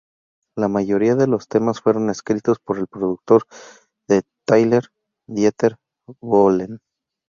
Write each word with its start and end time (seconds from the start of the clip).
La 0.57 0.67
mayoría 0.67 1.13
de 1.13 1.27
los 1.27 1.47
temas 1.47 1.79
fueron 1.79 2.09
escritos 2.09 2.57
por 2.57 2.79
el 2.79 2.87
productor 2.87 3.43
de 4.09 4.23
Tyler, 4.47 4.87
Dieter 5.29 5.77
Bohlen. 6.19 6.79